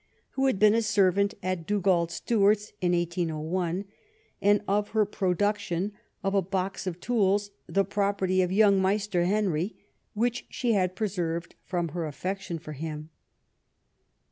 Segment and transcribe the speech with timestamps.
[0.31, 3.85] 19 who had heen a servant at Dagald Stewart's in 1801,
[4.41, 5.91] and of her production
[6.23, 9.75] of a hox of tools, the property of * young Maister Henry,'
[10.15, 13.11] which she had preserved from her affection for him.